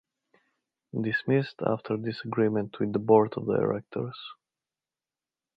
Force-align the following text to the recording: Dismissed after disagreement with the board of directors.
Dismissed 0.99 1.61
after 1.61 1.95
disagreement 1.95 2.79
with 2.79 2.91
the 2.91 2.97
board 2.97 3.35
of 3.37 3.45
directors. 3.45 4.17